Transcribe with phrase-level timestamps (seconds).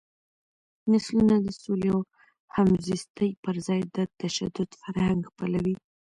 [0.91, 2.01] نسلونه د سولې او
[2.55, 5.75] همزیستۍ پر ځای د تشدد فرهنګ خپلوي.